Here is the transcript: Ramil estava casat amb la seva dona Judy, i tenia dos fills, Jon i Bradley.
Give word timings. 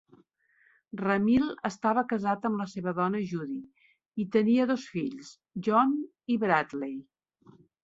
Ramil 1.01 1.43
estava 1.69 2.03
casat 2.13 2.47
amb 2.49 2.61
la 2.63 2.67
seva 2.71 2.95
dona 3.01 3.21
Judy, 3.33 3.59
i 4.25 4.27
tenia 4.39 4.67
dos 4.73 4.89
fills, 4.97 5.31
Jon 5.71 5.97
i 6.37 6.41
Bradley. 6.47 6.99